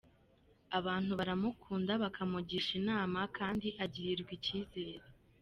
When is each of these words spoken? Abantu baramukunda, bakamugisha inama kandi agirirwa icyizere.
Abantu 0.79 1.11
baramukunda, 1.19 1.91
bakamugisha 2.03 2.71
inama 2.79 3.19
kandi 3.37 3.67
agirirwa 3.83 4.31
icyizere. 4.37 4.99